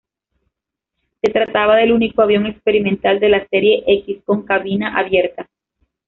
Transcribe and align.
Se 1.21 1.31
trataba 1.31 1.75
del 1.75 1.91
único 1.91 2.23
avión 2.23 2.47
experimental 2.47 3.19
de 3.19 3.29
la 3.29 3.47
serie 3.49 3.83
X 3.85 4.23
con 4.25 4.41
cabina 4.41 4.97
abierta. 4.97 5.47